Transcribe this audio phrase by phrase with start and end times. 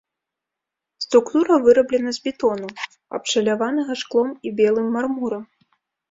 [1.03, 2.67] Структура выраблена з бетону,
[3.17, 5.43] абшаляванага шклом і белым мармурам.